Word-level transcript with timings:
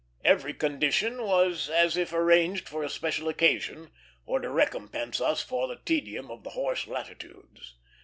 Every 0.25 0.55
condition 0.55 1.21
was 1.21 1.69
as 1.69 1.95
if 1.95 2.11
arranged 2.11 2.67
for 2.67 2.81
a 2.81 2.89
special 2.89 3.29
occasion, 3.29 3.91
or 4.25 4.39
to 4.39 4.49
recompense 4.49 5.21
us 5.21 5.43
for 5.43 5.67
the 5.67 5.75
tedium 5.85 6.31
of 6.31 6.43
the 6.43 6.49
horse 6.57 6.87
latitudes. 6.87 7.75